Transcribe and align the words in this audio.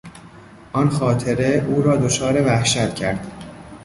آن 0.73 0.89
خاطره 0.89 1.65
او 1.67 1.81
را 1.81 1.97
دچار 1.97 2.41
وحشت 2.41 2.95
کرد. 2.95 3.27